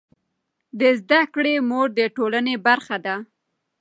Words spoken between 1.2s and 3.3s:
کړې مور د ټولنې برخه ده.